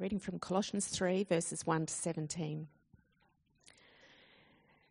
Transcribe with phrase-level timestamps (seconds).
[0.00, 2.68] reading from Colossians 3, verses 1 to 17.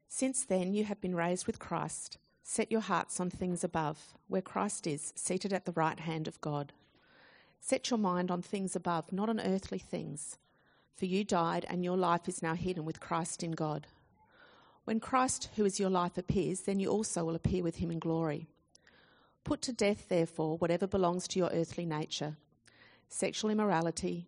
[0.08, 2.20] Since then you have been raised with Christ.
[2.44, 6.40] Set your hearts on things above, where Christ is, seated at the right hand of
[6.42, 6.74] God.
[7.60, 10.38] Set your mind on things above, not on earthly things.
[10.96, 13.88] For you died, and your life is now hidden with Christ in God.
[14.84, 17.98] When Christ, who is your life, appears, then you also will appear with him in
[17.98, 18.46] glory.
[19.44, 22.36] Put to death, therefore, whatever belongs to your earthly nature
[23.12, 24.28] sexual immorality,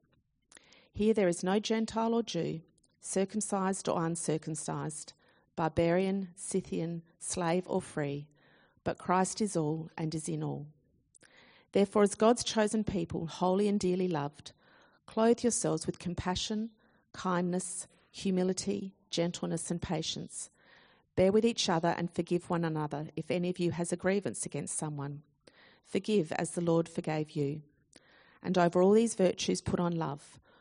[0.93, 2.61] Here there is no Gentile or Jew,
[2.99, 5.13] circumcised or uncircumcised,
[5.55, 8.27] barbarian, Scythian, slave or free,
[8.83, 10.67] but Christ is all and is in all.
[11.71, 14.51] Therefore, as God's chosen people, holy and dearly loved,
[15.05, 16.71] clothe yourselves with compassion,
[17.13, 20.49] kindness, humility, gentleness, and patience.
[21.15, 24.45] Bear with each other and forgive one another if any of you has a grievance
[24.45, 25.21] against someone.
[25.85, 27.61] Forgive as the Lord forgave you.
[28.43, 30.39] And over all these virtues, put on love,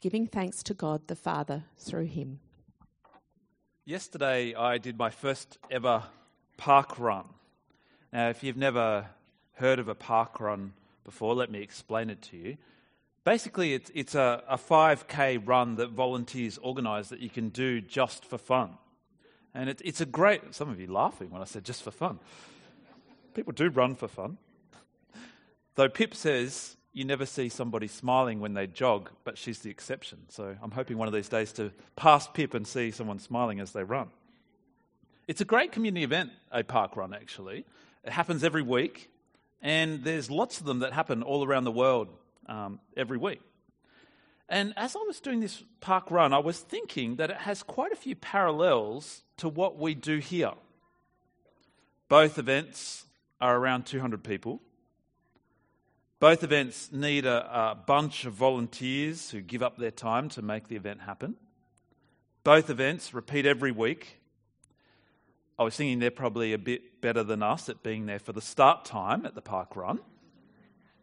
[0.00, 2.40] giving thanks to God the Father through him.
[3.84, 6.04] Yesterday, I did my first ever
[6.56, 7.24] park run.
[8.12, 9.06] Now, if you've never
[9.54, 10.72] heard of a park run
[11.04, 12.56] before, let me explain it to you.
[13.24, 18.24] Basically, it's, it's a, a 5K run that volunteers organise that you can do just
[18.24, 18.78] for fun.
[19.54, 22.18] And it, it's a great, some of you laughing when I said just for fun.
[23.34, 24.38] People do run for fun.
[25.74, 30.18] Though Pip says you never see somebody smiling when they jog, but she's the exception.
[30.28, 33.72] So I'm hoping one of these days to pass Pip and see someone smiling as
[33.72, 34.08] they run.
[35.28, 37.64] It's a great community event, a park run, actually.
[38.04, 39.10] It happens every week,
[39.62, 42.08] and there's lots of them that happen all around the world
[42.46, 43.40] um, every week.
[44.48, 47.92] And as I was doing this park run, I was thinking that it has quite
[47.92, 50.52] a few parallels to what we do here.
[52.08, 53.06] Both events
[53.40, 54.60] are around 200 people.
[56.20, 60.68] Both events need a, a, bunch of volunteers who give up their time to make
[60.68, 61.36] the event happen.
[62.44, 64.20] Both events repeat every week.
[65.58, 68.42] I was thinking they're probably a bit better than us at being there for the
[68.42, 69.98] start time at the park run.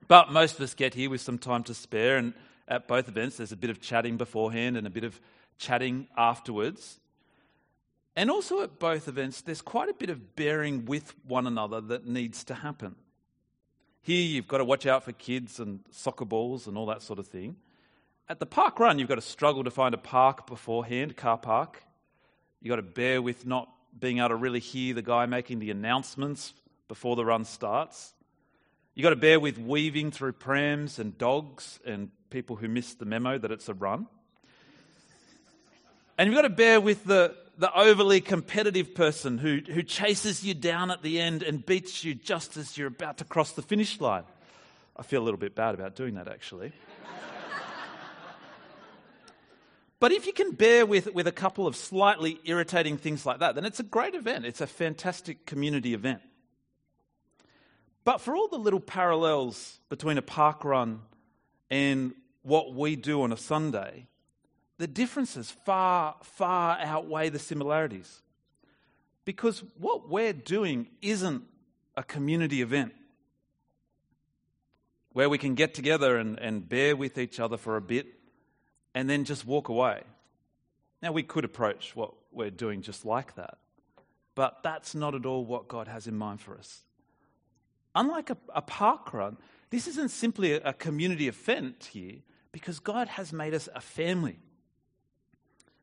[0.08, 2.36] But most of us get here with some time to spare, and
[2.68, 5.20] at both events, there's a bit of chatting beforehand and a bit of
[5.58, 7.00] chatting afterwards.
[8.16, 12.06] And also at both events, there's quite a bit of bearing with one another that
[12.06, 12.96] needs to happen.
[14.08, 17.20] Here, you've got to watch out for kids and soccer balls and all that sort
[17.20, 17.58] of thing.
[18.30, 21.84] At the park run, you've got to struggle to find a park beforehand, car park.
[22.62, 23.68] You've got to bear with not
[24.00, 26.54] being able to really hear the guy making the announcements
[26.88, 28.14] before the run starts.
[28.96, 33.04] You've got to bear with weaving through prams and dogs and people who miss the
[33.04, 34.08] memo that it's a run.
[36.18, 40.54] And you've got to bear with the, the overly competitive person who, who chases you
[40.54, 44.00] down at the end and beats you just as you're about to cross the finish
[44.00, 44.24] line.
[44.96, 46.72] I feel a little bit bad about doing that, actually.
[50.00, 53.56] but if you can bear with, with a couple of slightly irritating things like that,
[53.56, 54.46] then it's a great event.
[54.46, 56.22] It's a fantastic community event.
[58.04, 61.02] But for all the little parallels between a park run
[61.70, 62.14] and
[62.44, 64.08] what we do on a Sunday,
[64.78, 68.22] the differences far, far outweigh the similarities.
[69.26, 71.44] Because what we're doing isn't
[71.96, 72.94] a community event
[75.14, 78.06] where we can get together and, and bear with each other for a bit
[78.94, 80.04] and then just walk away.
[81.02, 83.58] Now, we could approach what we're doing just like that,
[84.36, 86.84] but that's not at all what God has in mind for us.
[87.96, 89.38] Unlike a, a park run,
[89.72, 92.18] this isn't simply a, a community event here
[92.52, 94.38] because God has made us a family.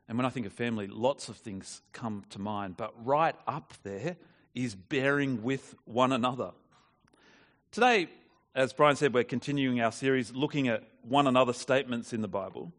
[0.09, 3.73] And when I think of family, lots of things come to mind, but right up
[3.83, 4.17] there
[4.55, 6.53] is bearing with one another.
[7.73, 8.09] Today,
[8.55, 12.73] as Brian said, we're continuing our series looking at one another statements in the Bible.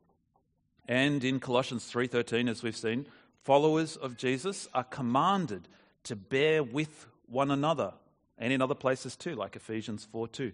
[0.87, 3.07] And in Colossians 3:13 as we've seen,
[3.43, 5.67] followers of Jesus are commanded
[6.03, 7.93] to bear with one another
[8.37, 10.53] and in other places too like Ephesians 4:2,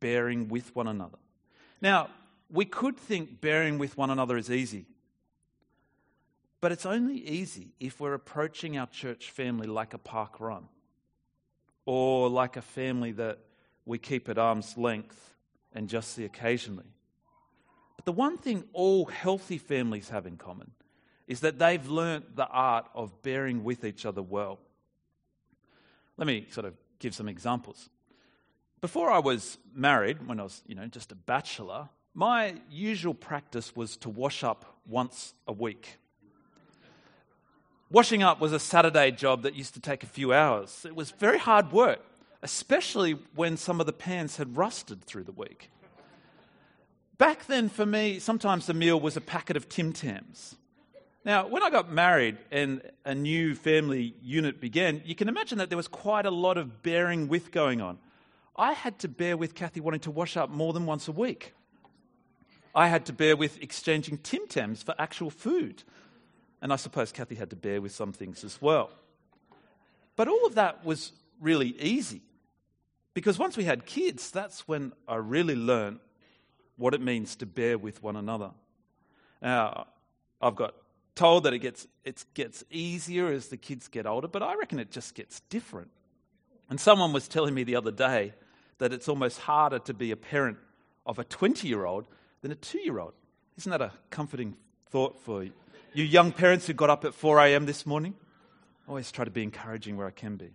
[0.00, 1.18] bearing with one another.
[1.80, 2.10] Now,
[2.50, 4.86] we could think bearing with one another is easy.
[6.60, 10.68] But it's only easy if we're approaching our church family like a park run
[11.86, 13.38] or like a family that
[13.86, 15.34] we keep at arm's length
[15.72, 16.92] and just see occasionally.
[17.96, 20.70] But the one thing all healthy families have in common
[21.26, 24.58] is that they've learnt the art of bearing with each other well.
[26.16, 27.88] Let me sort of give some examples.
[28.80, 33.76] Before I was married, when I was, you know, just a bachelor, my usual practice
[33.76, 35.99] was to wash up once a week.
[37.92, 40.86] Washing up was a Saturday job that used to take a few hours.
[40.86, 41.98] It was very hard work,
[42.40, 45.72] especially when some of the pans had rusted through the week.
[47.18, 50.54] Back then, for me, sometimes the meal was a packet of Tim Tams.
[51.24, 55.68] Now, when I got married and a new family unit began, you can imagine that
[55.68, 57.98] there was quite a lot of bearing with going on.
[58.54, 61.54] I had to bear with Kathy wanting to wash up more than once a week.
[62.72, 65.82] I had to bear with exchanging Tim Tams for actual food.
[66.62, 68.90] And I suppose Kathy had to bear with some things as well.
[70.16, 72.20] But all of that was really easy
[73.14, 76.00] because once we had kids, that's when I really learned
[76.76, 78.50] what it means to bear with one another.
[79.42, 79.86] Now,
[80.40, 80.74] I've got
[81.14, 84.78] told that it gets, it gets easier as the kids get older, but I reckon
[84.78, 85.90] it just gets different.
[86.68, 88.32] And someone was telling me the other day
[88.78, 90.56] that it's almost harder to be a parent
[91.04, 92.06] of a 20 year old
[92.42, 93.12] than a two year old.
[93.58, 94.56] Isn't that a comforting
[94.88, 95.44] thought for
[95.94, 96.04] you?
[96.04, 97.66] You young parents who got up at 4 a.m.
[97.66, 98.14] this morning?
[98.88, 100.50] Always try to be encouraging where I can be.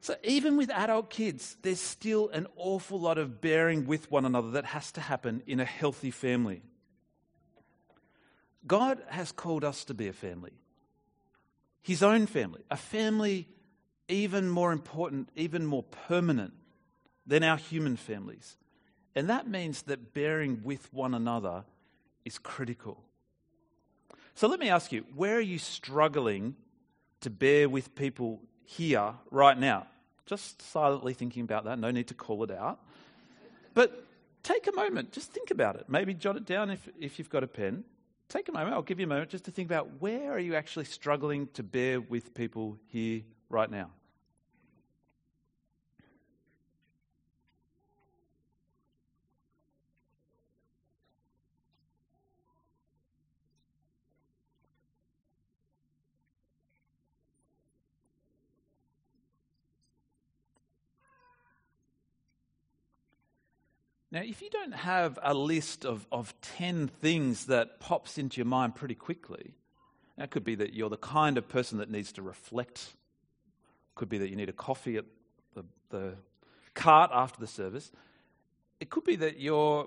[0.00, 4.52] So, even with adult kids, there's still an awful lot of bearing with one another
[4.52, 6.62] that has to happen in a healthy family.
[8.64, 10.52] God has called us to be a family,
[11.82, 13.48] His own family, a family
[14.08, 16.52] even more important, even more permanent
[17.26, 18.56] than our human families.
[19.16, 21.64] And that means that bearing with one another
[22.24, 23.05] is critical.
[24.36, 26.56] So let me ask you where are you struggling
[27.22, 29.86] to bear with people here right now?
[30.26, 32.78] Just silently thinking about that, no need to call it out.
[33.72, 34.04] But
[34.42, 35.86] take a moment, just think about it.
[35.88, 37.84] Maybe jot it down if, if you've got a pen.
[38.28, 40.54] Take a moment, I'll give you a moment just to think about where are you
[40.54, 43.88] actually struggling to bear with people here right now?
[64.16, 68.46] Now, if you don't have a list of, of 10 things that pops into your
[68.46, 69.52] mind pretty quickly,
[70.16, 72.94] that could be that you're the kind of person that needs to reflect.
[73.94, 75.04] Could be that you need a coffee at
[75.54, 76.14] the, the
[76.72, 77.92] cart after the service.
[78.80, 79.86] It could be that you're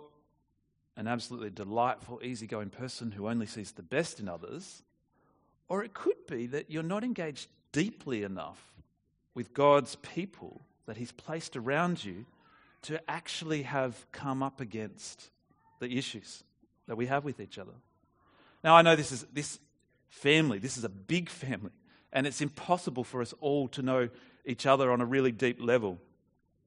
[0.95, 4.83] an absolutely delightful, easygoing person who only sees the best in others.
[5.69, 8.73] Or it could be that you're not engaged deeply enough
[9.33, 12.27] with God's people that He's placed around you
[12.83, 15.29] to actually have come up against
[15.79, 16.43] the issues
[16.87, 17.73] that we have with each other.
[18.63, 19.59] Now, I know this is this
[20.09, 21.71] family, this is a big family,
[22.11, 24.09] and it's impossible for us all to know
[24.45, 25.97] each other on a really deep level.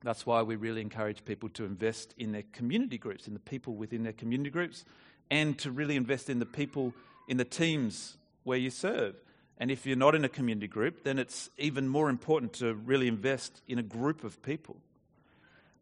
[0.03, 3.75] That's why we really encourage people to invest in their community groups, in the people
[3.75, 4.85] within their community groups,
[5.31, 6.93] and to really invest in the people
[7.29, 9.15] in the teams where you serve.
[9.59, 13.07] And if you're not in a community group, then it's even more important to really
[13.07, 14.77] invest in a group of people.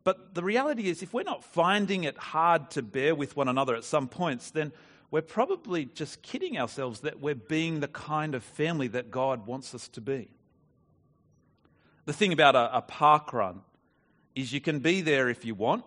[0.02, 3.76] But the reality is, if we're not finding it hard to bear with one another
[3.76, 4.73] at some points, then
[5.11, 9.75] we're probably just kidding ourselves that we're being the kind of family that God wants
[9.75, 10.30] us to be.
[12.07, 13.61] The thing about a, a park run
[14.35, 15.85] is you can be there if you want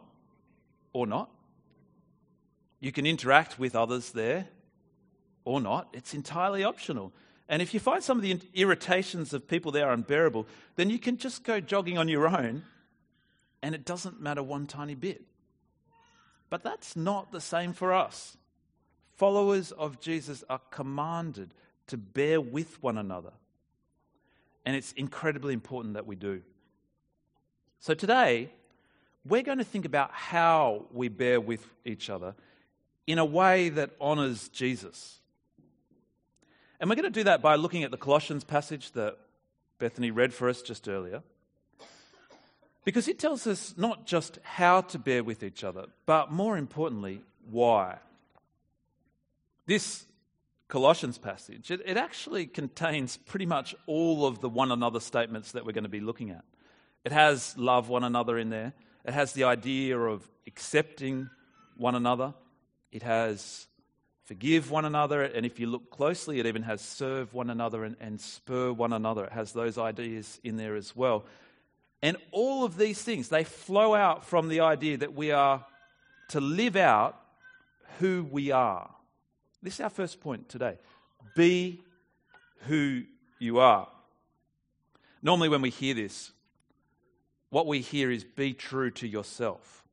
[0.92, 1.30] or not.
[2.80, 4.48] You can interact with others there
[5.46, 5.88] or not.
[5.94, 7.14] It's entirely optional.
[7.50, 11.18] And if you find some of the irritations of people there unbearable, then you can
[11.18, 12.64] just go jogging on your own
[13.64, 15.24] and it doesn't matter one tiny bit.
[16.50, 18.38] But that's not the same for us.
[19.16, 21.52] Followers of Jesus are commanded
[21.88, 23.32] to bear with one another.
[24.66, 26.42] And it's incredibly important that we do.
[27.80, 28.52] So today,
[29.26, 32.36] we're going to think about how we bear with each other
[33.08, 35.20] in a way that honors Jesus.
[36.82, 39.18] And we're going to do that by looking at the Colossians passage that
[39.80, 41.24] Bethany read for us just earlier.
[42.84, 47.22] Because it tells us not just how to bear with each other, but more importantly,
[47.50, 47.98] why.
[49.66, 50.06] This
[50.68, 55.66] Colossians passage, it, it actually contains pretty much all of the one another statements that
[55.66, 56.44] we're going to be looking at.
[57.06, 58.74] It has love one another in there,
[59.06, 61.30] it has the idea of accepting
[61.78, 62.34] one another,
[62.92, 63.68] it has
[64.24, 67.96] forgive one another, and if you look closely, it even has serve one another and,
[68.00, 69.26] and spur one another.
[69.26, 71.26] It has those ideas in there as well.
[72.04, 75.66] And all of these things, they flow out from the idea that we are
[76.28, 77.18] to live out
[78.00, 78.94] who we are.
[79.62, 80.78] This is our first point today.
[81.34, 81.82] Be
[82.68, 83.04] who
[83.40, 83.88] you are.
[85.22, 86.34] Normally, when we hear this,
[87.52, 89.86] what we hear is be true to yourself.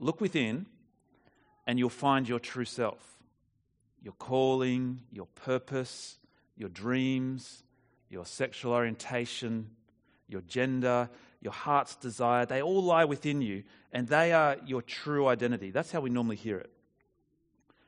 [0.00, 0.64] Look within,
[1.66, 3.10] and you'll find your true self
[4.02, 6.18] your calling, your purpose,
[6.56, 7.64] your dreams,
[8.10, 9.70] your sexual orientation,
[10.28, 11.08] your gender,
[11.44, 12.46] your heart's desire.
[12.46, 15.70] They all lie within you, and they are your true identity.
[15.70, 16.72] That's how we normally hear it.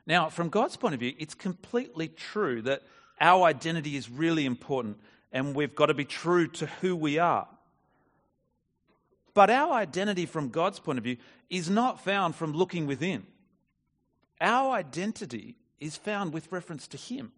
[0.07, 2.83] Now, from God's point of view, it's completely true that
[3.21, 4.99] our identity is really important
[5.33, 7.47] and we've got to be true to who we are.
[9.35, 11.19] But our identity from God's point of view
[11.51, 13.27] is not found from looking within.
[14.41, 17.33] Our identity is found with reference to Him.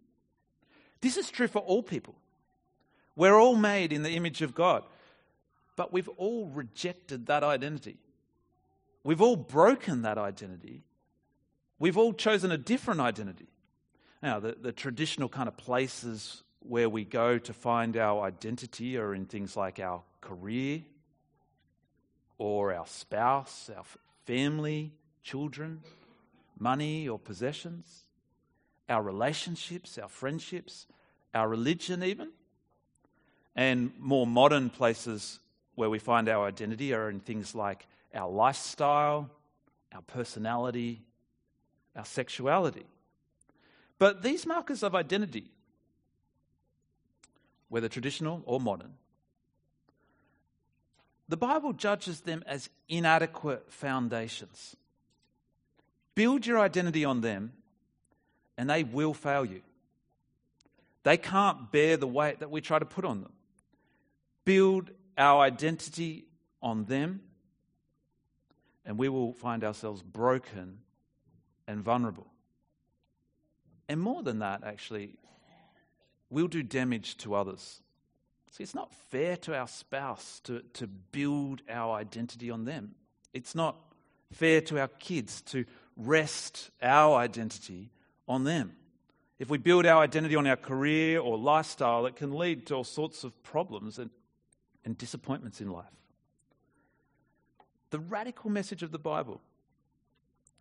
[1.01, 2.15] This is true for all people.
[3.17, 4.83] We're all made in the image of God,
[5.79, 7.97] but we've all rejected that identity.
[9.05, 10.83] We've all broken that identity
[11.79, 13.47] We've all chosen a different identity.
[14.21, 19.15] Now, the, the traditional kind of places where we go to find our identity are
[19.15, 20.81] in things like our career
[22.37, 23.85] or our spouse, our
[24.25, 24.91] family,
[25.23, 25.81] children,
[26.59, 28.03] money or possessions,
[28.89, 30.85] our relationships, our friendships,
[31.33, 32.29] our religion, even.
[33.55, 35.39] And more modern places
[35.79, 39.29] where we find our identity are in things like our lifestyle,
[39.93, 41.01] our personality,
[41.95, 42.85] our sexuality.
[43.97, 45.45] But these markers of identity,
[47.69, 48.95] whether traditional or modern,
[51.29, 54.75] the Bible judges them as inadequate foundations.
[56.13, 57.53] Build your identity on them,
[58.57, 59.61] and they will fail you.
[61.03, 63.31] They can't bear the weight that we try to put on them.
[64.43, 66.25] Build our identity
[66.61, 67.21] on them,
[68.85, 70.79] and we will find ourselves broken
[71.67, 72.27] and vulnerable.
[73.87, 75.15] And more than that, actually,
[76.29, 77.81] we'll do damage to others.
[78.51, 82.95] See, it's not fair to our spouse to, to build our identity on them.
[83.33, 83.75] It's not
[84.31, 85.65] fair to our kids to
[85.97, 87.89] rest our identity
[88.27, 88.73] on them.
[89.37, 92.83] If we build our identity on our career or lifestyle, it can lead to all
[92.83, 94.09] sorts of problems and,
[94.85, 95.85] and disappointments in life.
[97.91, 99.41] The radical message of the Bible,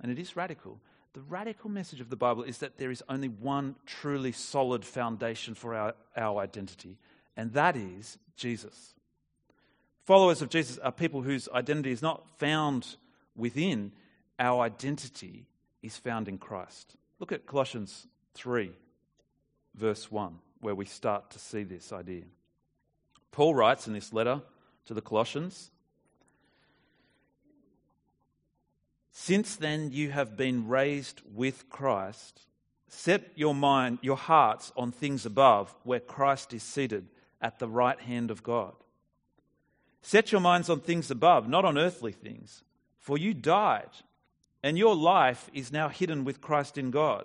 [0.01, 0.81] and it is radical,
[1.15, 5.55] the radical message of the Bible is that there is only one truly solid foundation
[5.55, 6.97] for our, our identity,
[7.37, 8.95] and that is Jesus.
[10.05, 12.97] Followers of Jesus are people whose identity is not found
[13.37, 13.93] within,
[14.39, 15.47] our identity
[15.83, 16.97] is found in Christ.
[17.19, 18.71] Look at Colossians 3,
[19.75, 22.25] verse 1, where we start to see this idea.
[23.31, 24.43] Paul writes in this letter
[24.87, 25.71] to the Colossians
[29.11, 32.47] Since then you have been raised with Christ.
[32.89, 37.09] Set your mind, your hearts on things above, where Christ is seated
[37.41, 38.75] at the right hand of God.
[40.03, 42.63] Set your minds on things above, not on earthly things,
[42.99, 43.91] for you died,
[44.63, 47.25] and your life is now hidden with Christ in God.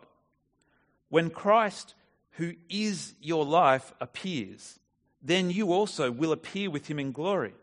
[1.09, 1.93] When Christ,
[2.31, 4.79] who is your life, appears,
[5.23, 7.53] then you also will appear with him in glory.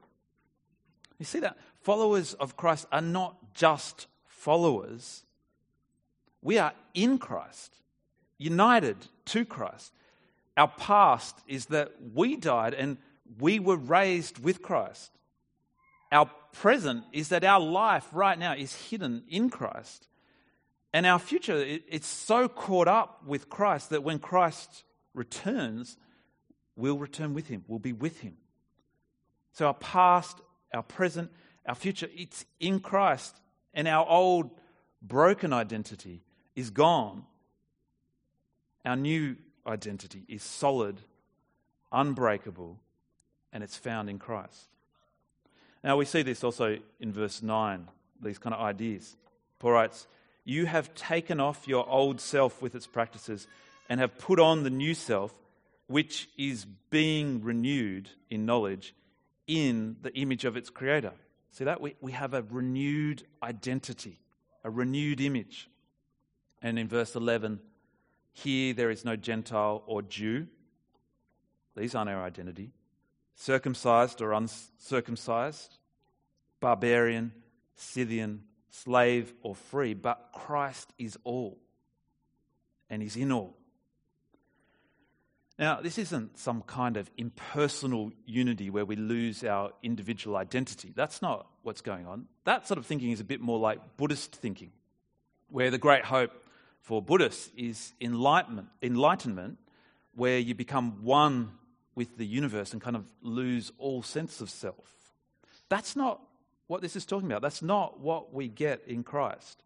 [1.18, 1.58] You see that?
[1.82, 5.24] Followers of Christ are not just followers,
[6.42, 7.74] we are in Christ,
[8.38, 9.92] united to Christ.
[10.56, 12.96] Our past is that we died and
[13.38, 15.12] we were raised with Christ.
[16.10, 20.08] Our present is that our life right now is hidden in Christ.
[20.92, 25.96] And our future, it's so caught up with Christ that when Christ returns,
[26.80, 28.36] we'll return with him, we'll be with him.
[29.52, 30.38] So our past,
[30.72, 31.30] our present,
[31.66, 33.36] our future, it's in Christ
[33.74, 34.50] and our old
[35.02, 36.22] broken identity
[36.56, 37.24] is gone.
[38.84, 41.00] Our new identity is solid,
[41.92, 42.78] unbreakable,
[43.52, 44.68] and it's found in Christ.
[45.82, 47.88] Now, we see this also in verse 9,
[48.22, 49.16] these kind of ideas.
[49.58, 50.06] Paul writes,
[50.44, 53.46] You have taken off your old self with its practices
[53.88, 55.34] and have put on the new self,
[55.90, 58.94] which is being renewed in knowledge
[59.48, 61.10] in the image of its creator.
[61.50, 61.80] See that?
[61.80, 64.20] We, we have a renewed identity,
[64.62, 65.68] a renewed image.
[66.62, 67.58] And in verse 11,
[68.32, 70.46] Here there is no Gentile or Jew.
[71.76, 72.70] These aren't our identity.
[73.34, 75.76] Circumcised or uncircumcised,
[76.60, 77.32] barbarian,
[77.74, 81.58] Scythian, slave or free, but Christ is all
[82.88, 83.56] and He's in all.
[85.60, 90.94] Now, this isn't some kind of impersonal unity where we lose our individual identity.
[90.96, 92.28] That's not what's going on.
[92.44, 94.72] That sort of thinking is a bit more like Buddhist thinking,
[95.50, 96.32] where the great hope
[96.80, 99.58] for Buddhists is enlightenment, enlightenment
[100.14, 101.52] where you become one
[101.94, 105.12] with the universe and kind of lose all sense of self.
[105.68, 106.22] That's not
[106.68, 107.42] what this is talking about.
[107.42, 109.62] That's not what we get in Christ.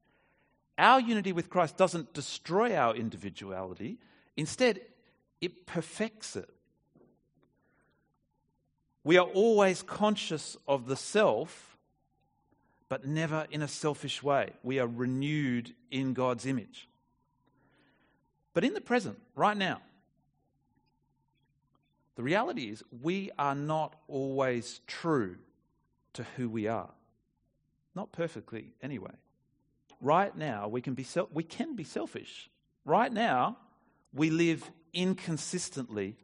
[0.77, 3.99] Our unity with Christ doesn't destroy our individuality,
[4.37, 4.81] instead,
[5.45, 6.49] it perfects it.
[9.05, 11.77] We are always conscious of the self,
[12.89, 14.53] but never in a selfish way.
[14.63, 16.89] We are renewed in God's image.
[18.55, 19.81] But in the present, right now,
[22.17, 25.37] the reality is we are not always true
[26.15, 26.91] to who we are.
[27.95, 29.11] Not perfectly, anyway.
[30.01, 32.49] Right now, we can be, we can be selfish.
[32.85, 33.57] Right now,
[34.15, 36.17] we live inconsistently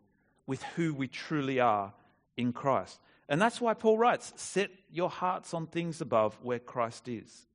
[0.47, 1.93] with who we truly are
[2.37, 2.99] in Christ.
[3.29, 7.47] And that's why Paul writes, Set your hearts on things above where Christ is.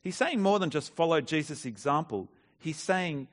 [0.00, 2.28] He's saying more than just follow Jesus' example.
[2.58, 3.28] He's saying,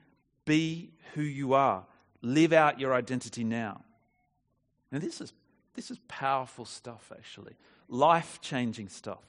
[0.46, 1.86] Be who you are.
[2.22, 3.82] Live out your identity now.
[4.92, 5.34] And this is,
[5.74, 7.56] this is powerful stuff, actually.
[7.88, 9.24] Life changing stuff.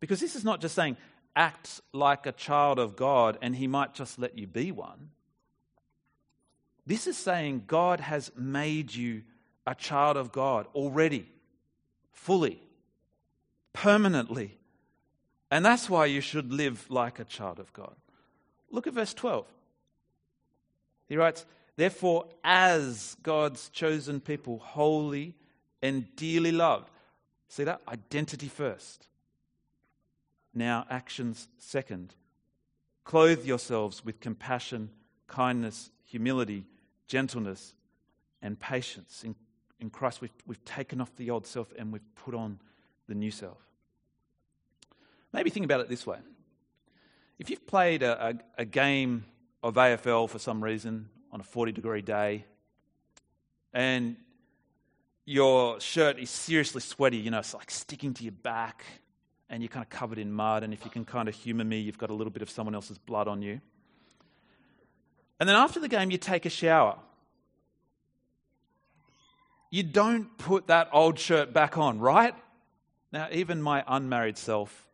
[0.00, 0.96] Because this is not just saying,
[1.34, 5.10] act like a child of God and he might just let you be one.
[6.90, 9.22] This is saying God has made you
[9.64, 11.24] a child of God already,
[12.10, 12.60] fully,
[13.72, 14.58] permanently.
[15.52, 17.94] And that's why you should live like a child of God.
[18.72, 19.46] Look at verse 12.
[21.06, 25.36] He writes, Therefore, as God's chosen people, holy
[25.80, 26.90] and dearly loved.
[27.46, 27.82] See that?
[27.86, 29.06] Identity first.
[30.52, 32.16] Now, actions second.
[33.04, 34.90] Clothe yourselves with compassion,
[35.28, 36.64] kindness, humility,
[37.10, 37.74] gentleness,
[38.40, 39.24] and patience.
[39.24, 39.34] In,
[39.80, 42.60] in Christ, we've, we've taken off the old self and we've put on
[43.08, 43.58] the new self.
[45.32, 46.18] Maybe think about it this way.
[47.40, 49.24] If you've played a, a, a game
[49.62, 52.44] of AFL for some reason on a 40 degree day
[53.72, 54.16] and
[55.24, 58.84] your shirt is seriously sweaty, you know, it's like sticking to your back
[59.48, 60.62] and you're kind of covered in mud.
[60.62, 62.76] And if you can kind of humor me, you've got a little bit of someone
[62.76, 63.60] else's blood on you.
[65.40, 66.98] And then after the game, you take a shower.
[69.70, 72.34] You don't put that old shirt back on, right?
[73.10, 74.86] Now, even my unmarried self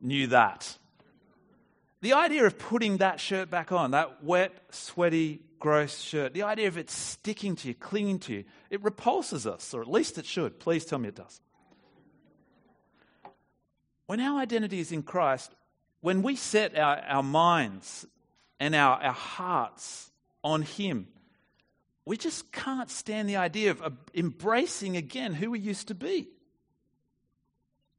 [0.00, 0.76] knew that.
[2.00, 6.68] The idea of putting that shirt back on, that wet, sweaty, gross shirt, the idea
[6.68, 10.26] of it sticking to you, clinging to you, it repulses us, or at least it
[10.26, 10.58] should.
[10.58, 11.40] Please tell me it does.
[14.06, 15.54] When our identity is in Christ,
[16.02, 18.06] when we set our, our minds
[18.60, 20.10] and our, our hearts
[20.42, 21.08] on Him,
[22.04, 23.82] we just can't stand the idea of,
[24.14, 26.28] embracing again who we used to be.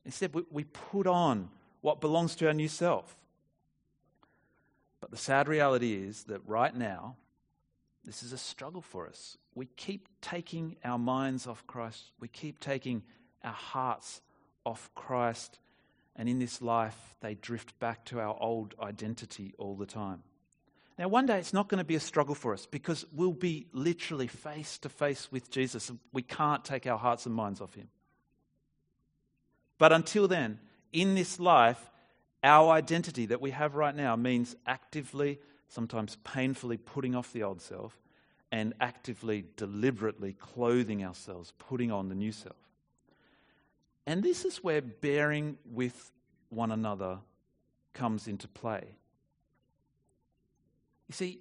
[0.05, 1.49] Instead, we, we put on
[1.81, 3.17] what belongs to our new self.
[5.01, 7.15] But the sad reality is that right now,
[8.03, 9.37] this is a struggle for us.
[9.55, 13.03] We keep taking our minds off Christ, we keep taking
[13.43, 14.21] our hearts
[14.65, 15.59] off Christ
[16.15, 20.23] and in this life, they drift back to our old identity all the time.
[20.97, 23.67] Now, one day it's not going to be a struggle for us because we'll be
[23.73, 25.91] literally face to face with Jesus.
[26.13, 27.89] We can't take our hearts and minds off him.
[29.77, 30.59] But until then,
[30.93, 31.91] in this life,
[32.43, 37.61] our identity that we have right now means actively, sometimes painfully putting off the old
[37.61, 37.99] self
[38.51, 42.55] and actively, deliberately clothing ourselves, putting on the new self.
[44.07, 46.11] And this is where bearing with
[46.49, 47.19] one another
[47.93, 48.83] comes into play.
[51.07, 51.39] You see,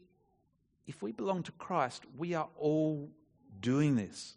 [0.87, 3.11] if we belong to Christ, we are all
[3.61, 4.37] doing this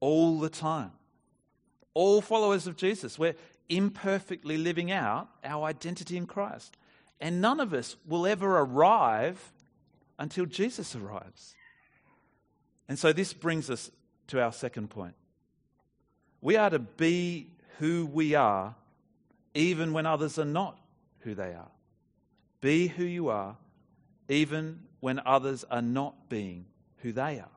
[0.00, 0.92] all the time.
[1.94, 3.18] All followers of Jesus.
[3.18, 3.36] We're
[3.68, 6.76] imperfectly living out our identity in Christ.
[7.20, 9.52] And none of us will ever arrive
[10.18, 11.54] until Jesus arrives.
[12.88, 13.90] And so this brings us
[14.28, 15.14] to our second point.
[16.40, 18.74] We are to be who we are
[19.54, 20.78] even when others are not
[21.20, 21.70] who they are.
[22.60, 23.56] Be who you are
[24.30, 26.64] even when others are not being
[26.98, 27.48] who they are.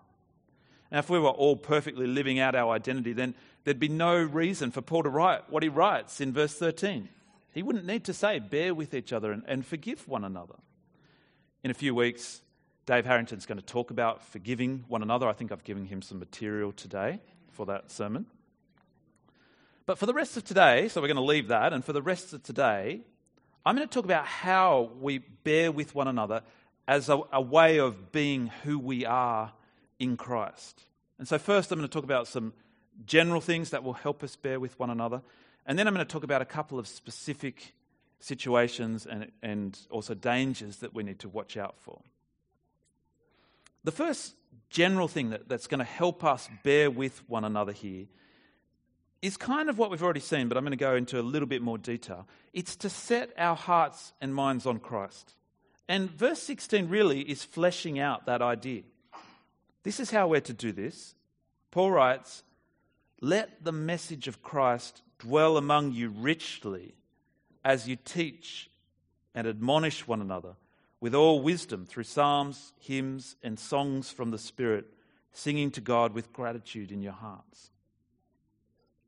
[0.91, 4.71] Now, if we were all perfectly living out our identity, then there'd be no reason
[4.71, 7.09] for Paul to write what he writes in verse 13.
[7.51, 10.55] He wouldn't need to say, bear with each other and, and forgive one another.
[11.63, 12.41] In a few weeks,
[12.85, 15.27] Dave Harrington's going to talk about forgiving one another.
[15.27, 18.25] I think I've given him some material today for that sermon.
[19.85, 22.01] But for the rest of today, so we're going to leave that, and for the
[22.01, 23.01] rest of today,
[23.65, 26.41] I'm going to talk about how we bear with one another
[26.87, 29.53] as a, a way of being who we are
[29.99, 30.83] in Christ.
[31.17, 32.53] And so, first, I'm going to talk about some
[33.05, 35.21] general things that will help us bear with one another.
[35.65, 37.73] And then I'm going to talk about a couple of specific
[38.19, 42.01] situations and, and also dangers that we need to watch out for.
[43.83, 44.35] The first
[44.69, 48.07] general thing that, that's going to help us bear with one another here
[49.21, 51.47] is kind of what we've already seen, but I'm going to go into a little
[51.47, 52.27] bit more detail.
[52.51, 55.33] It's to set our hearts and minds on Christ.
[55.87, 58.83] And verse 16 really is fleshing out that idea.
[59.83, 61.15] This is how we're to do this.
[61.71, 62.43] Paul writes,
[63.19, 66.95] Let the message of Christ dwell among you richly
[67.65, 68.69] as you teach
[69.35, 70.55] and admonish one another
[71.03, 74.85] with all wisdom through psalms, hymns, and songs from the Spirit,
[75.33, 77.71] singing to God with gratitude in your hearts.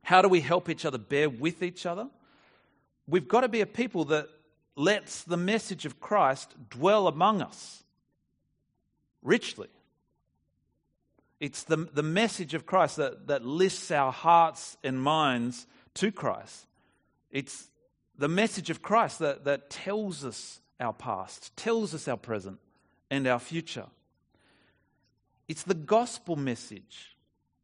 [0.03, 2.09] How do we help each other bear with each other?
[3.07, 4.27] We've got to be a people that
[4.75, 7.83] lets the message of Christ dwell among us
[9.21, 9.69] richly.
[11.39, 16.67] It's the, the message of Christ that, that lifts our hearts and minds to Christ.
[17.31, 17.69] It's
[18.17, 22.59] the message of Christ that, that tells us our past, tells us our present
[23.09, 23.87] and our future.
[25.47, 27.15] It's the gospel message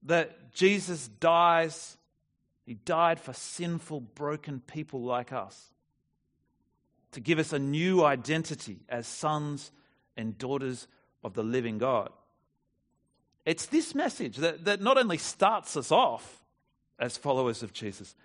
[0.03, 1.97] that Jesus dies,
[2.65, 5.70] he died for sinful, broken people like us
[7.11, 9.71] to give us a new identity as sons
[10.17, 10.87] and daughters
[11.23, 12.09] of the living God.
[13.45, 16.43] It's this message that, that not only starts us off
[16.99, 18.15] as followers of Jesus,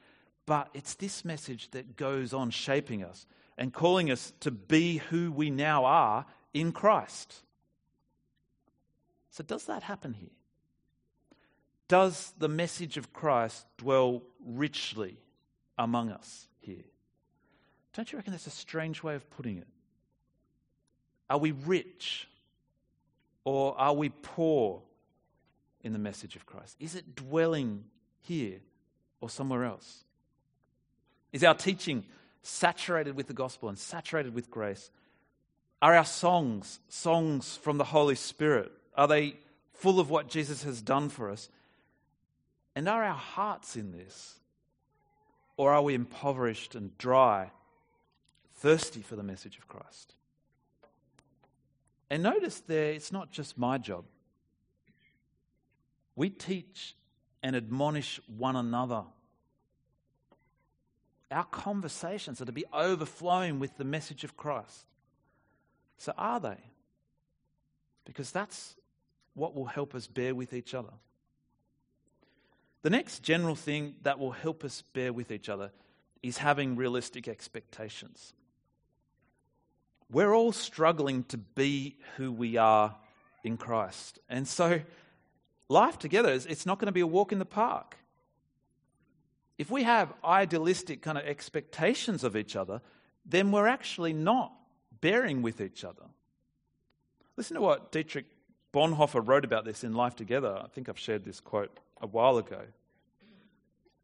[0.44, 3.26] but it's this message that goes on shaping us
[3.58, 7.42] and calling us to be who we now are in Christ.
[9.30, 10.30] So, does that happen here?
[11.88, 15.18] Does the message of Christ dwell richly
[15.78, 16.84] among us here?
[17.96, 19.66] Don't you reckon that's a strange way of putting it?
[21.30, 22.28] Are we rich
[23.42, 24.82] or are we poor
[25.82, 26.76] in the message of Christ?
[26.78, 27.84] Is it dwelling
[28.20, 28.58] here
[29.22, 30.04] or somewhere else?
[31.32, 32.04] Is our teaching
[32.42, 34.90] saturated with the gospel and saturated with grace?
[35.80, 38.72] Are our songs songs from the Holy Spirit?
[38.94, 39.36] Are they
[39.72, 41.48] full of what Jesus has done for us?
[42.74, 44.34] And are our hearts in this?
[45.56, 47.50] Or are we impoverished and dry,
[48.56, 50.14] thirsty for the message of Christ?
[52.08, 54.04] And notice there, it's not just my job.
[56.14, 56.94] We teach
[57.42, 59.04] and admonish one another
[61.30, 64.86] our conversations are to be overflowing with the message of Christ.
[65.98, 66.58] So, are they?
[68.04, 68.76] Because that's
[69.34, 70.92] what will help us bear with each other.
[72.82, 75.72] The next general thing that will help us bear with each other
[76.22, 78.32] is having realistic expectations.
[80.10, 82.96] We're all struggling to be who we are
[83.42, 84.18] in Christ.
[84.28, 84.80] And so,
[85.68, 87.96] life together, it's not going to be a walk in the park
[89.58, 92.80] if we have idealistic kind of expectations of each other,
[93.24, 94.52] then we're actually not
[95.00, 96.04] bearing with each other.
[97.36, 98.26] Listen to what Dietrich
[98.72, 100.60] Bonhoeffer wrote about this in Life Together.
[100.62, 102.60] I think I've shared this quote a while ago.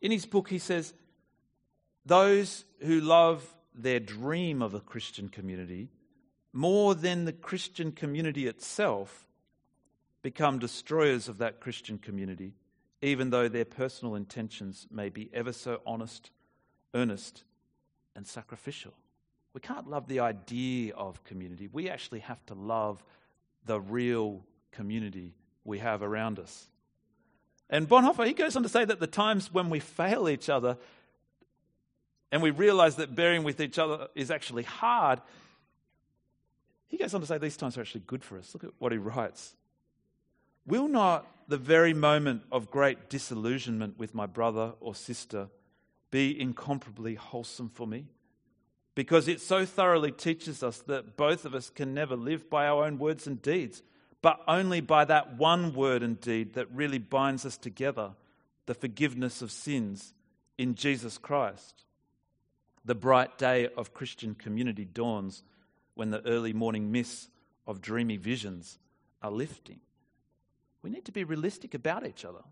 [0.00, 0.94] In his book, he says,
[2.06, 5.88] Those who love their dream of a Christian community
[6.52, 9.26] more than the Christian community itself
[10.22, 12.52] become destroyers of that Christian community
[13.02, 16.30] even though their personal intentions may be ever so honest,
[16.94, 17.42] earnest,
[18.14, 18.94] and sacrificial.
[19.52, 21.68] We can't love the idea of community.
[21.70, 23.02] We actually have to love
[23.66, 26.68] the real community we have around us.
[27.68, 30.78] And Bonhoeffer, he goes on to say that the times when we fail each other
[32.32, 35.20] and we realize that bearing with each other is actually hard,
[36.88, 38.52] he goes on to say these times are actually good for us.
[38.54, 39.54] Look at what he writes.
[40.66, 45.48] Will not the very moment of great disillusionment with my brother or sister
[46.10, 48.06] be incomparably wholesome for me?
[48.94, 52.84] Because it so thoroughly teaches us that both of us can never live by our
[52.84, 53.82] own words and deeds,
[54.22, 58.12] but only by that one word and deed that really binds us together
[58.66, 60.14] the forgiveness of sins
[60.56, 61.84] in Jesus Christ.
[62.84, 65.42] The bright day of Christian community dawns
[65.94, 67.28] when the early morning mists
[67.66, 68.78] of dreamy visions
[69.22, 69.80] are lifting
[70.82, 72.42] we need to be realistic about each other.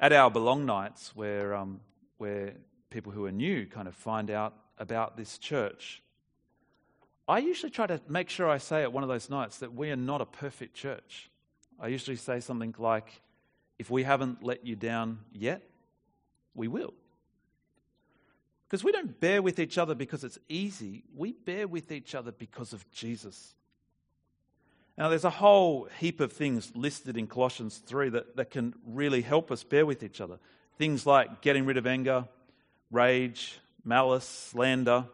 [0.00, 1.80] At our belong nights, where, um,
[2.16, 2.54] where
[2.90, 6.02] people who are new kind of find out about this church,
[7.28, 9.90] I usually try to make sure I say at one of those nights that we
[9.90, 11.30] are not a perfect church.
[11.78, 13.20] I usually say something like,
[13.78, 15.62] if we haven't let you down yet,
[16.54, 16.94] we will.
[18.68, 22.32] Because we don't bear with each other because it's easy, we bear with each other
[22.32, 23.54] because of Jesus.
[24.98, 29.22] Now, there's a whole heap of things listed in Colossians 3 that, that can really
[29.22, 30.38] help us bear with each other.
[30.76, 32.26] Things like getting rid of anger,
[32.90, 35.06] rage, malice, slander.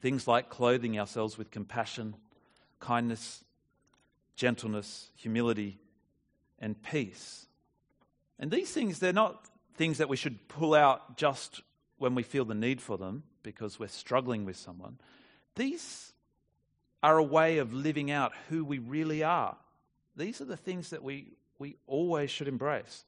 [0.00, 2.14] Things like clothing ourselves with compassion,
[2.78, 3.44] kindness,
[4.36, 5.78] gentleness, humility,
[6.58, 7.46] and peace.
[8.38, 11.60] And these things, they're not things that we should pull out just
[12.00, 14.96] when we feel the need for them because we're struggling with someone.
[15.54, 16.14] These
[17.02, 19.56] are a way of living out who we really are.
[20.16, 23.04] These are the things that we, we always should embrace.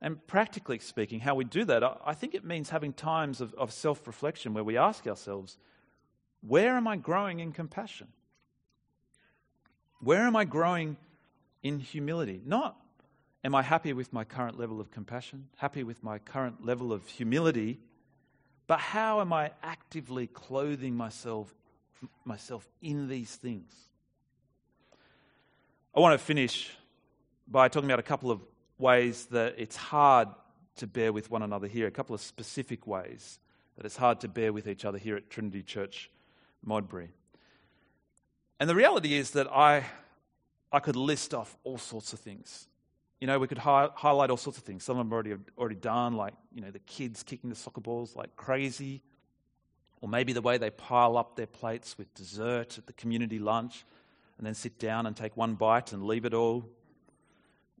[0.00, 3.72] And practically speaking, how we do that, I think it means having times of, of
[3.72, 5.58] self reflection where we ask ourselves,
[6.40, 8.06] where am I growing in compassion?
[10.00, 10.96] Where am I growing
[11.64, 12.40] in humility?
[12.44, 12.76] Not
[13.42, 17.06] am I happy with my current level of compassion, happy with my current level of
[17.08, 17.80] humility,
[18.66, 21.54] but how am I actively clothing myself,
[22.24, 23.72] myself in these things?
[25.94, 26.70] I want to finish
[27.46, 28.40] by talking about a couple of
[28.78, 30.28] ways that it's hard
[30.76, 33.38] to bear with one another here, a couple of specific ways
[33.76, 36.10] that it's hard to bear with each other here at Trinity Church
[36.64, 37.10] Modbury.
[38.58, 39.84] And the reality is that I,
[40.70, 42.68] I could list off all sorts of things
[43.22, 44.82] you know, we could hi- highlight all sorts of things.
[44.82, 48.16] Some of them already already done, like you know, the kids kicking the soccer balls
[48.16, 49.00] like crazy,
[50.00, 53.84] or maybe the way they pile up their plates with dessert at the community lunch,
[54.38, 56.68] and then sit down and take one bite and leave it all.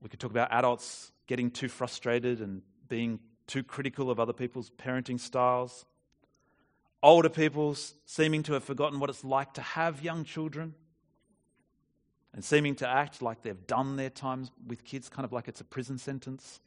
[0.00, 4.70] We could talk about adults getting too frustrated and being too critical of other people's
[4.70, 5.84] parenting styles.
[7.02, 7.74] Older people
[8.04, 10.76] seeming to have forgotten what it's like to have young children
[12.34, 15.60] and seeming to act like they've done their times with kids, kind of like it's
[15.60, 16.60] a prison sentence.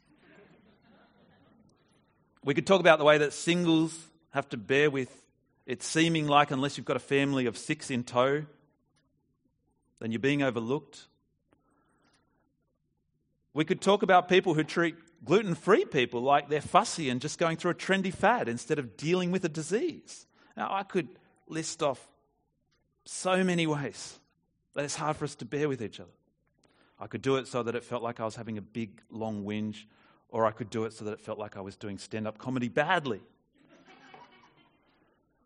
[2.43, 3.97] We could talk about the way that singles
[4.31, 5.09] have to bear with
[5.65, 8.45] it seeming like, unless you've got a family of six in tow,
[9.99, 11.07] then you're being overlooked.
[13.55, 17.39] We could talk about people who treat gluten free people like they're fussy and just
[17.39, 20.27] going through a trendy fad instead of dealing with a disease.
[20.55, 21.07] Now, I could
[21.47, 22.05] list off
[23.05, 24.19] so many ways
[24.75, 26.11] that it's hard for us to bear with each other.
[26.99, 29.43] I could do it so that it felt like I was having a big, long
[29.43, 29.85] whinge,
[30.29, 32.37] or I could do it so that it felt like I was doing stand up
[32.37, 33.21] comedy badly.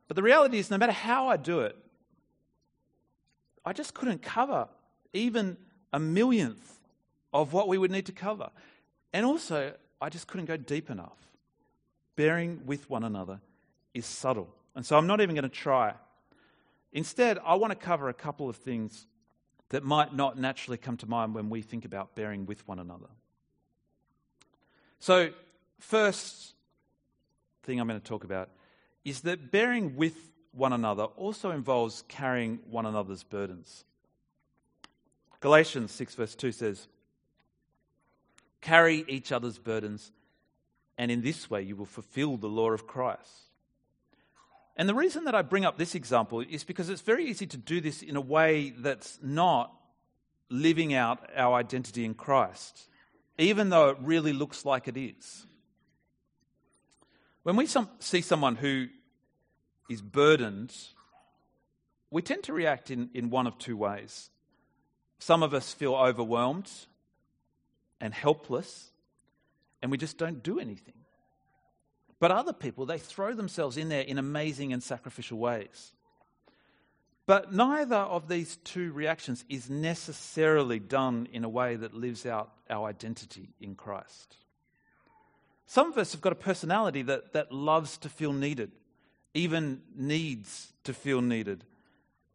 [0.08, 1.78] but the reality is, no matter how I do it,
[3.66, 4.68] I just couldn't cover
[5.14, 5.58] even
[5.92, 6.80] a millionth
[7.34, 8.50] of what we would need to cover.
[9.14, 11.18] And also, I just couldn't go deep enough.
[12.16, 13.40] Bearing with one another
[13.94, 14.50] is subtle.
[14.76, 15.94] And so I'm not even going to try.
[16.94, 19.08] Instead, I want to cover a couple of things
[19.70, 23.08] that might not naturally come to mind when we think about bearing with one another.
[25.00, 25.30] So,
[25.80, 26.54] first
[27.64, 28.50] thing I'm going to talk about
[29.06, 30.16] is that bearing with
[30.52, 33.86] one another also involves carrying one another's burdens.
[35.40, 36.88] Galatians 6, verse 2 says,
[38.62, 40.12] Carry each other's burdens,
[40.98, 43.49] and in this way you will fulfill the law of Christ.
[44.80, 47.58] And the reason that I bring up this example is because it's very easy to
[47.58, 49.74] do this in a way that's not
[50.50, 52.88] living out our identity in Christ,
[53.38, 55.46] even though it really looks like it is.
[57.44, 58.88] When we some, see someone who
[59.90, 60.74] is burdened,
[62.10, 64.30] we tend to react in, in one of two ways.
[65.20, 66.72] Some of us feel overwhelmed
[68.00, 68.92] and helpless,
[69.82, 70.99] and we just don't do anything.
[72.20, 75.94] But other people, they throw themselves in there in amazing and sacrificial ways.
[77.26, 82.52] But neither of these two reactions is necessarily done in a way that lives out
[82.70, 84.36] our identity in Christ.
[85.68, 88.72] Some of us have got a personality that, that loves to feel needed,
[89.36, 91.64] even needs to feel needed.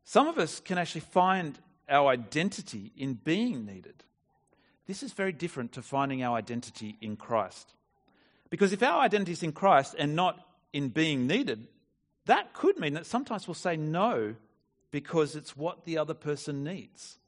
[0.05, 4.05] Some of us can actually find our identity in being needed.
[4.87, 7.75] This is very different to finding our identity in Christ.
[8.55, 10.39] Because if our identity is in Christ and not
[10.73, 11.67] in being needed,
[12.27, 14.37] that could mean that sometimes we'll say no
[14.93, 17.19] because it's what the other person needs.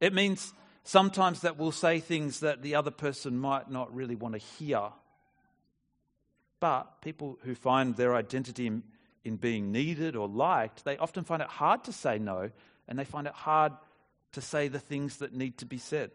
[0.00, 4.34] It means sometimes that we'll say things that the other person might not really want
[4.34, 4.88] to hear.
[6.58, 8.82] But people who find their identity in,
[9.22, 12.50] in being needed or liked, they often find it hard to say no
[12.88, 13.72] and they find it hard
[14.32, 16.10] to say the things that need to be said.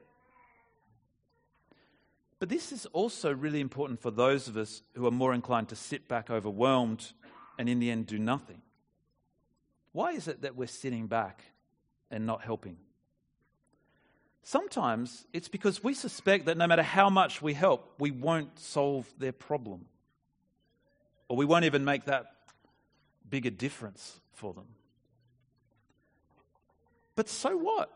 [2.39, 5.75] But this is also really important for those of us who are more inclined to
[5.75, 7.13] sit back overwhelmed
[7.57, 8.61] and in the end do nothing.
[9.91, 11.41] Why is it that we're sitting back
[12.11, 12.77] and not helping?
[14.43, 19.11] Sometimes it's because we suspect that no matter how much we help, we won't solve
[19.17, 19.85] their problem.
[21.27, 22.27] Or we won't even make that
[23.29, 24.67] bigger difference for them.
[27.15, 27.91] But so what?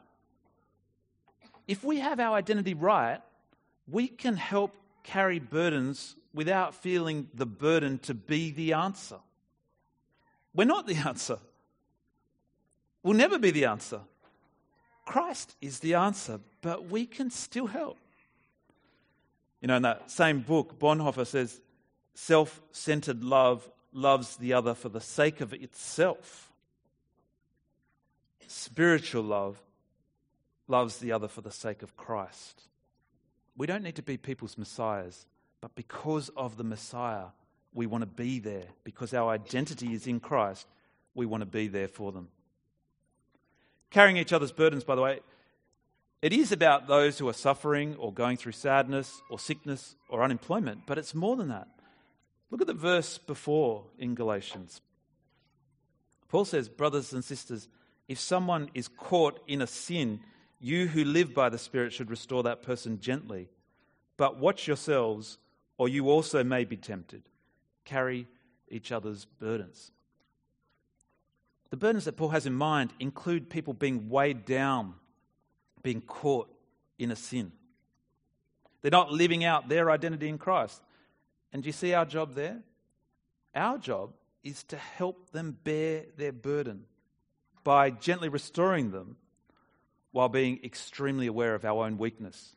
[1.68, 3.22] If we have our identity right,
[3.92, 9.18] we can help carry burdens without feeling the burden to be the answer.
[10.54, 11.40] We're not the answer.
[13.04, 14.02] We'll never be the answer.
[15.06, 17.98] Christ is the answer, but we can still help.
[19.62, 21.60] You know, in that same book, Bonhoeffer says,
[22.14, 26.52] self centered love loves the other for the sake of itself.
[28.48, 29.62] Spiritual love
[30.68, 32.62] loves the other for the sake of Christ.
[33.62, 35.28] We don't need to be people's messiahs,
[35.62, 37.26] but because of the Messiah,
[37.76, 38.64] we want to be there.
[38.84, 40.66] Because our identity is in Christ,
[41.14, 42.30] we want to be there for them.
[43.92, 45.20] Carrying each other's burdens, by the way,
[46.24, 50.88] it is about those who are suffering or going through sadness or sickness or unemployment,
[50.88, 51.68] but it's more than that.
[52.50, 54.82] Look at the verse before in Galatians.
[56.30, 57.68] Paul says, Brothers and sisters,
[58.08, 60.22] if someone is caught in a sin,
[60.62, 63.50] you who live by the Spirit should restore that person gently.
[64.16, 65.40] But watch yourselves,
[65.78, 67.24] or you also may be tempted.
[67.84, 68.28] Carry
[68.70, 69.92] each other's burdens.
[71.72, 74.94] The burdens that Paul has in mind include people being weighed down,
[75.82, 76.54] being caught
[77.00, 77.52] in a sin.
[78.82, 80.82] They're not living out their identity in Christ.
[81.52, 82.60] And do you see our job there?
[83.56, 84.12] Our job
[84.44, 86.86] is to help them bear their burden
[87.64, 89.18] by gently restoring them
[90.12, 92.56] while being extremely aware of our own weakness.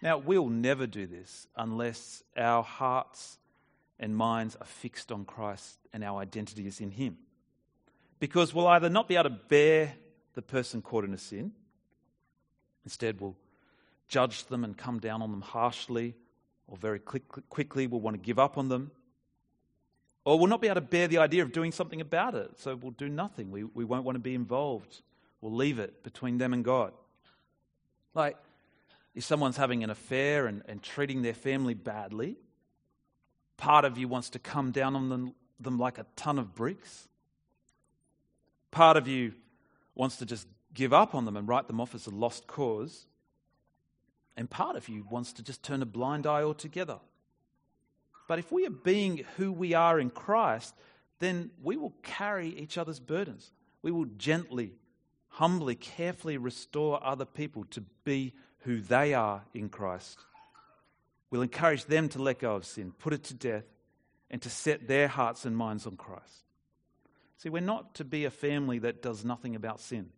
[0.00, 3.38] Now, we'll never do this unless our hearts
[3.98, 7.16] and minds are fixed on Christ and our identity is in Him.
[8.20, 9.94] Because we'll either not be able to bear
[10.34, 11.52] the person caught in a sin,
[12.84, 13.36] instead, we'll
[14.08, 16.14] judge them and come down on them harshly,
[16.68, 18.90] or very quick, quickly we'll want to give up on them.
[20.24, 22.76] Or we'll not be able to bear the idea of doing something about it, so
[22.76, 23.50] we'll do nothing.
[23.50, 25.02] We, we won't want to be involved.
[25.40, 26.92] We'll leave it between them and God.
[28.14, 28.36] Like,
[29.14, 32.36] if someone's having an affair and, and treating their family badly,
[33.56, 37.08] part of you wants to come down on them, them like a ton of bricks.
[38.70, 39.32] Part of you
[39.94, 43.06] wants to just give up on them and write them off as a lost cause.
[44.36, 46.98] And part of you wants to just turn a blind eye altogether.
[48.28, 50.74] But if we are being who we are in Christ,
[51.18, 53.50] then we will carry each other's burdens.
[53.82, 54.72] We will gently
[55.38, 60.18] humbly, carefully restore other people to be who they are in Christ.
[61.30, 63.62] We'll encourage them to let go of sin, put it to death,
[64.32, 66.42] and to set their hearts and minds on Christ.
[67.36, 70.08] See, we're not to be a family that does nothing about sin.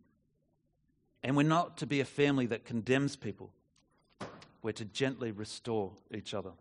[1.21, 3.51] And we're not to be a family that condemns people.
[4.63, 6.53] We're to gently restore each other.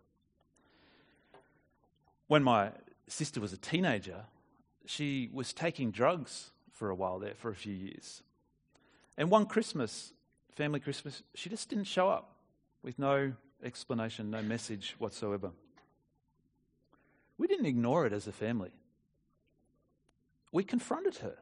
[2.26, 2.72] When my
[3.08, 4.24] sister was a teenager,
[4.84, 8.22] she was taking drugs for a while there, for a few years.
[9.20, 10.14] And one Christmas,
[10.52, 12.36] family Christmas, she just didn't show up
[12.82, 15.50] with no explanation, no message whatsoever.
[17.36, 18.70] We didn't ignore it as a family.
[20.52, 21.36] We confronted her.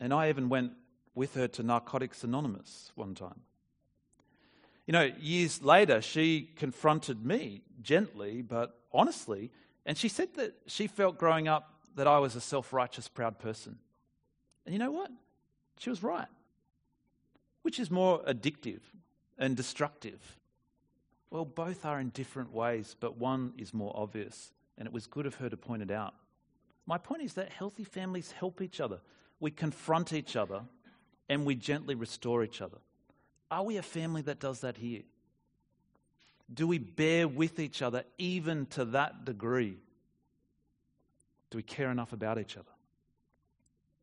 [0.00, 0.72] And I even went
[1.14, 3.42] with her to Narcotics Anonymous one time.
[4.86, 9.50] You know, years later, she confronted me gently but honestly,
[9.84, 13.38] and she said that she felt growing up that I was a self righteous, proud
[13.38, 13.76] person.
[14.64, 15.10] And you know what?
[15.78, 16.28] She was right.
[17.66, 18.78] Which is more addictive
[19.36, 20.38] and destructive?
[21.30, 25.26] Well, both are in different ways, but one is more obvious, and it was good
[25.26, 26.14] of her to point it out.
[26.86, 29.00] My point is that healthy families help each other.
[29.40, 30.60] We confront each other
[31.28, 32.78] and we gently restore each other.
[33.50, 35.02] Are we a family that does that here?
[36.54, 39.76] Do we bear with each other even to that degree?
[41.50, 42.70] Do we care enough about each other?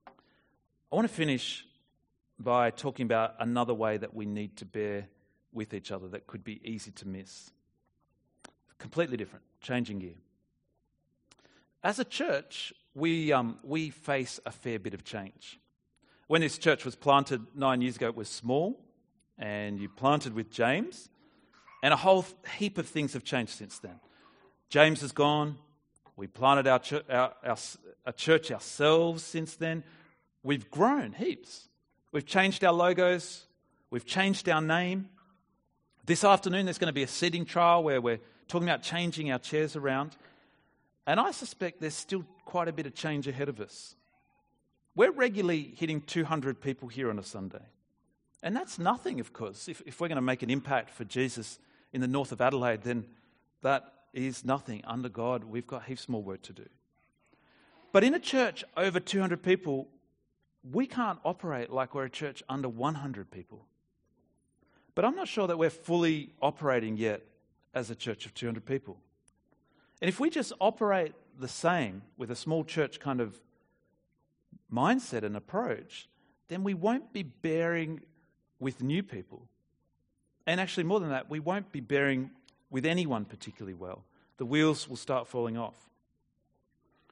[0.06, 1.66] I want to finish
[2.40, 5.08] by talking about another way that we need to bear
[5.52, 7.52] with each other that could be easy to miss.
[8.78, 10.16] Completely different, changing gear.
[11.84, 15.60] As a church, we, um, we face a fair bit of change.
[16.28, 18.80] When this church was planted nine years ago, it was small,
[19.38, 21.10] and you planted with James,
[21.82, 22.26] and a whole
[22.58, 24.00] heap of things have changed since then.
[24.70, 25.58] James has gone.
[26.16, 27.58] We planted our, our, our,
[28.06, 29.84] our church ourselves since then.
[30.44, 31.68] We've grown heaps.
[32.14, 33.48] We've changed our logos,
[33.90, 35.10] we've changed our name.
[36.06, 39.40] This afternoon, there's going to be a seating trial where we're talking about changing our
[39.40, 40.16] chairs around.
[41.08, 43.96] And I suspect there's still quite a bit of change ahead of us.
[44.96, 47.66] We're regularly hitting 200 people here on a Sunday.
[48.44, 49.68] And that's nothing, of course.
[49.68, 51.58] If, if we're going to make an impact for Jesus
[51.94, 53.06] in the north of Adelaide, then
[53.64, 54.84] that is nothing.
[54.86, 56.70] Under God, we've got heaps more work to do.
[57.92, 59.88] But in a church over 200 people,
[60.72, 63.66] we can't operate like we're a church under 100 people.
[64.96, 67.22] But I'm not sure that we're fully operating yet
[67.74, 68.98] as a church of 200 people.
[70.02, 73.40] And if we just operate the same with a small church kind of
[74.72, 76.08] mindset and approach,
[76.48, 78.02] then we won't be bearing
[78.60, 79.48] with new people.
[80.46, 82.32] And actually, more than that, we won't be bearing
[82.70, 84.04] with anyone particularly well.
[84.38, 85.76] The wheels will start falling off.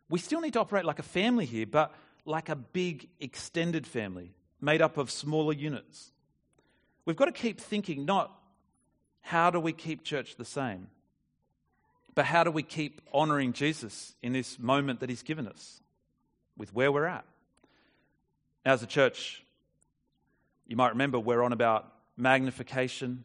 [0.09, 1.93] We still need to operate like a family here, but
[2.25, 6.11] like a big extended family made up of smaller units.
[7.05, 8.31] We've got to keep thinking not
[9.21, 10.87] how do we keep church the same,
[12.13, 15.81] but how do we keep honoring Jesus in this moment that he's given us
[16.57, 17.25] with where we're at?
[18.65, 19.43] As a church,
[20.67, 23.23] you might remember we're on about magnification,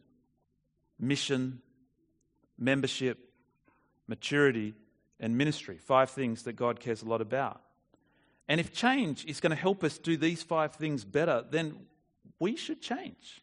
[0.99, 1.61] mission,
[2.57, 3.19] membership,
[4.07, 4.73] maturity,
[5.19, 5.77] and ministry.
[5.77, 7.61] Five things that God cares a lot about.
[8.47, 11.75] And if change is going to help us do these five things better, then
[12.39, 13.41] we should change.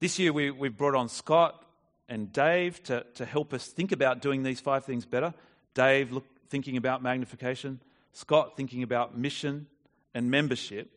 [0.00, 1.64] This year we, we've brought on Scott
[2.08, 5.32] and Dave to, to help us think about doing these five things better.
[5.74, 7.80] Dave look, thinking about magnification,
[8.12, 9.66] Scott thinking about mission
[10.12, 10.90] and membership.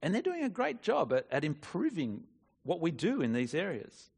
[0.00, 2.24] And they're doing a great job at, at improving
[2.64, 4.10] what we do in these areas.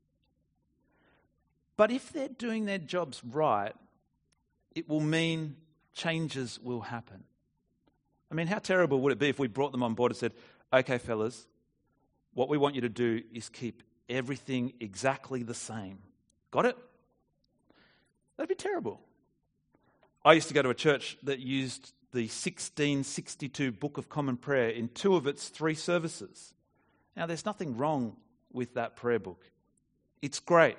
[1.76, 3.74] But if they're doing their jobs right,
[4.74, 5.57] it will mean
[5.92, 7.24] changes will happen.
[8.35, 10.32] I mean, how terrible would it be if we brought them on board and said,
[10.72, 11.47] okay, fellas,
[12.32, 15.99] what we want you to do is keep everything exactly the same.
[16.51, 16.76] Got it?
[18.37, 19.01] That'd be terrible.
[20.24, 24.70] I used to go to a church that used the 1662 Book of Common Prayer
[24.70, 26.55] in two of its three services.
[27.16, 28.16] Now, there's nothing wrong
[28.53, 29.45] with that prayer book.
[30.22, 30.76] It's great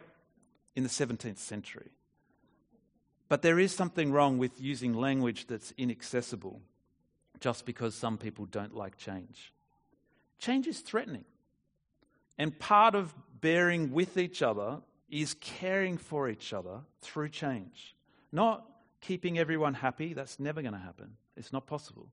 [0.76, 1.92] in the 17th century.
[3.30, 6.60] But there is something wrong with using language that's inaccessible
[7.40, 9.54] just because some people don't like change.
[10.40, 11.26] Change is threatening.
[12.38, 14.80] And part of bearing with each other
[15.10, 17.96] is caring for each other through change.
[18.32, 18.66] Not
[19.02, 21.12] keeping everyone happy, that's never going to happen.
[21.38, 22.10] It's not possible.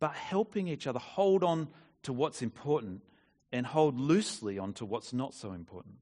[0.00, 1.68] But helping each other hold on
[2.02, 3.02] to what's important
[3.52, 5.94] and hold loosely onto what's not so important.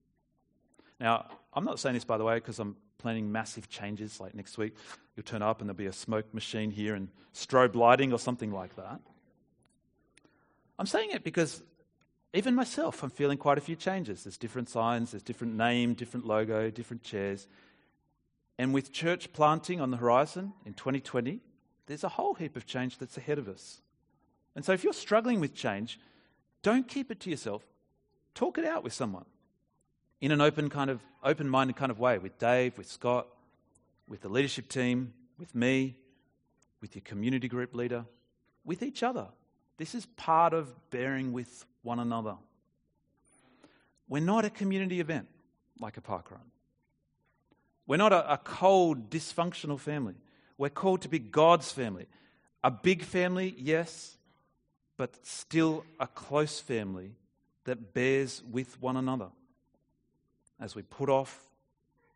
[0.98, 4.20] Now, I'm not saying this, by the way, because I'm planning massive changes.
[4.20, 4.74] Like next week,
[5.14, 8.52] you'll turn up and there'll be a smoke machine here and strobe lighting or something
[8.52, 9.00] like that.
[10.78, 11.62] I'm saying it because
[12.34, 14.24] even myself, I'm feeling quite a few changes.
[14.24, 17.46] There's different signs, there's different name, different logo, different chairs.
[18.58, 21.40] And with church planting on the horizon in 2020,
[21.86, 23.80] there's a whole heap of change that's ahead of us.
[24.54, 26.00] And so if you're struggling with change,
[26.62, 27.62] don't keep it to yourself.
[28.34, 29.24] Talk it out with someone
[30.20, 33.26] in an open kind of open-minded kind of way with Dave, with Scott,
[34.08, 35.96] with the leadership team, with me,
[36.80, 38.04] with your community group leader,
[38.64, 39.26] with each other.
[39.76, 42.36] This is part of bearing with one another.
[44.08, 45.26] We're not a community event
[45.80, 46.40] like a park run.
[47.86, 50.14] We're not a, a cold, dysfunctional family.
[50.58, 52.06] We're called to be God's family.
[52.64, 54.16] A big family, yes,
[54.96, 57.12] but still a close family
[57.64, 59.28] that bears with one another
[60.60, 61.48] as we put off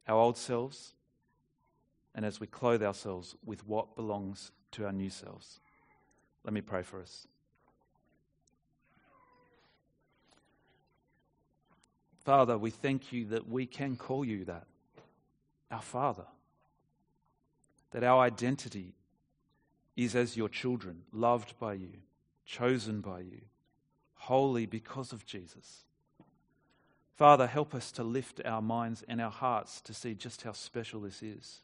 [0.08, 0.94] our old selves
[2.14, 5.60] and as we clothe ourselves with what belongs to our new selves.
[6.44, 7.26] Let me pray for us.
[12.24, 14.66] Father, we thank you that we can call you that,
[15.70, 16.26] our Father.
[17.92, 18.94] That our identity
[19.96, 21.92] is as your children, loved by you,
[22.44, 23.40] chosen by you,
[24.14, 25.84] holy because of Jesus.
[27.20, 31.02] Father, help us to lift our minds and our hearts to see just how special
[31.02, 31.58] this is.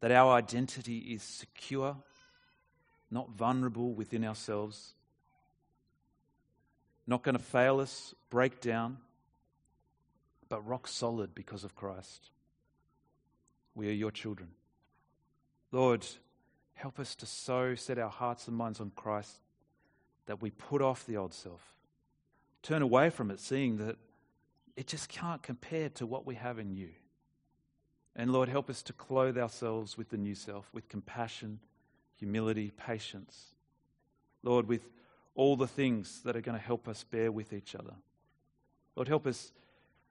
[0.00, 1.98] That our identity is secure,
[3.10, 4.94] not vulnerable within ourselves,
[7.06, 8.96] not going to fail us, break down,
[10.48, 12.30] but rock solid because of Christ.
[13.74, 14.48] We are your children.
[15.72, 16.06] Lord,
[16.72, 19.42] help us to so set our hearts and minds on Christ
[20.24, 21.60] that we put off the old self
[22.62, 23.96] turn away from it, seeing that
[24.76, 26.90] it just can't compare to what we have in you.
[28.14, 31.60] And Lord, help us to clothe ourselves with the new self, with compassion,
[32.16, 33.54] humility, patience.
[34.42, 34.82] Lord, with
[35.34, 37.94] all the things that are going to help us bear with each other.
[38.96, 39.52] Lord, help us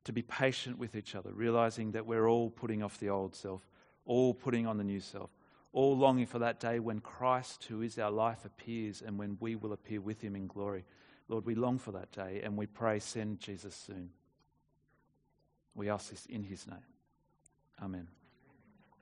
[0.06, 3.62] to be patient with each other, realizing that we're all putting off the old self,
[4.06, 5.30] all putting on the new self,
[5.74, 9.56] all longing for that day when Christ, who is our life, appears and when we
[9.56, 10.86] will appear with him in glory.
[11.32, 14.10] Lord, we long for that day and we pray, send Jesus soon.
[15.74, 16.78] We ask this in his name.
[17.82, 18.10] Amen.